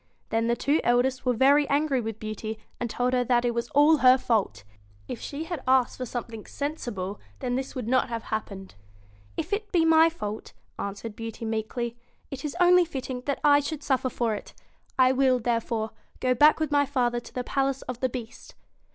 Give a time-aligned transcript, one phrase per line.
[0.29, 3.69] Then the two eldest were very angry with Beauty, and told her that it was
[3.69, 4.63] all her fault
[5.07, 8.73] If she had asked for something sensible this would not have happened.
[9.37, 11.97] 'If it be my fault,' answered Beauty meekly,
[12.31, 14.55] 'it is only fitting that I should suffer for it.
[14.97, 18.55] I will, there fore, go back with my father to the palace of the Beast.'